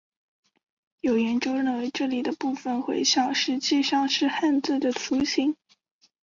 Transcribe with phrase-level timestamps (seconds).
[1.01, 5.55] 有研究认为这里的部分绘像实际上是汉字的雏形。